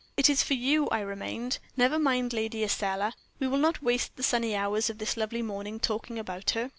"It 0.17 0.31
is 0.31 0.41
for 0.41 0.55
you 0.55 0.87
I 0.87 1.01
remained 1.01 1.59
never 1.77 1.99
mind 1.99 2.33
Lady 2.33 2.63
Estelle. 2.63 3.13
We 3.37 3.47
will 3.47 3.59
not 3.59 3.83
waste 3.83 4.15
the 4.15 4.23
sunny 4.23 4.55
hours 4.55 4.89
of 4.89 4.97
this 4.97 5.15
lovely 5.15 5.43
morning 5.43 5.79
talking 5.79 6.17
about 6.17 6.49
her. 6.57 6.69